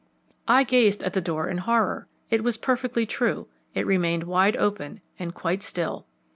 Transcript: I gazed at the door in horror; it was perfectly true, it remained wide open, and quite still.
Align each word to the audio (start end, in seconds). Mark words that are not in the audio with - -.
I 0.47 0.63
gazed 0.63 1.03
at 1.03 1.13
the 1.13 1.21
door 1.21 1.47
in 1.47 1.59
horror; 1.59 2.07
it 2.31 2.43
was 2.43 2.57
perfectly 2.57 3.05
true, 3.05 3.47
it 3.75 3.85
remained 3.85 4.23
wide 4.23 4.57
open, 4.57 4.99
and 5.19 5.31
quite 5.31 5.61
still. 5.61 6.07